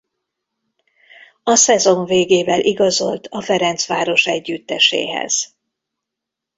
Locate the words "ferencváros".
3.41-4.25